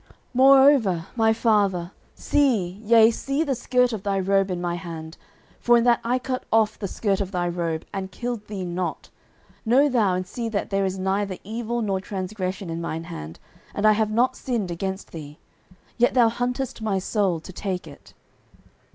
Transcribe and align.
09:024:011 0.01 0.09
Moreover, 0.33 1.05
my 1.15 1.31
father, 1.31 1.91
see, 2.15 2.71
yea, 2.83 3.11
see 3.11 3.43
the 3.43 3.53
skirt 3.53 3.93
of 3.93 4.01
thy 4.01 4.19
robe 4.19 4.49
in 4.49 4.59
my 4.59 4.73
hand: 4.73 5.15
for 5.59 5.77
in 5.77 5.83
that 5.83 5.99
I 6.03 6.17
cut 6.17 6.43
off 6.51 6.79
the 6.79 6.87
skirt 6.87 7.21
of 7.21 7.31
thy 7.31 7.47
robe, 7.47 7.85
and 7.93 8.11
killed 8.11 8.47
thee 8.47 8.65
not, 8.65 9.11
know 9.63 9.89
thou 9.89 10.15
and 10.15 10.25
see 10.25 10.49
that 10.49 10.71
there 10.71 10.85
is 10.85 10.97
neither 10.97 11.37
evil 11.43 11.83
nor 11.83 12.01
transgression 12.01 12.71
in 12.71 12.81
mine 12.81 13.03
hand, 13.03 13.37
and 13.75 13.85
I 13.85 13.91
have 13.91 14.09
not 14.09 14.35
sinned 14.35 14.71
against 14.71 15.11
thee; 15.11 15.37
yet 15.99 16.15
thou 16.15 16.29
huntest 16.29 16.81
my 16.81 16.97
soul 16.97 17.39
to 17.39 17.53
take 17.53 17.85
it. 17.85 18.15